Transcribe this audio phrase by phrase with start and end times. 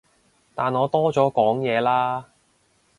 [0.55, 2.25] 但我多咗講嘢啦